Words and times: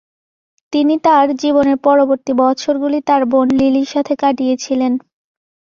তিনি 0.73 0.95
তার 1.05 1.27
জীবনের 1.41 1.77
পরবর্তী 1.79 2.31
বছরগুলি 2.41 2.99
তার 3.01 3.21
বোন 3.31 3.47
লিলির 3.59 3.87
সাথে 3.93 4.13
কাটিয়েছিলেন। 4.21 4.93